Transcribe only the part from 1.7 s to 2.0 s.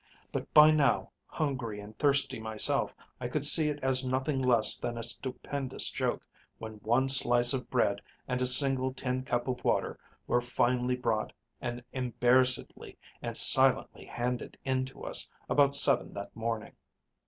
and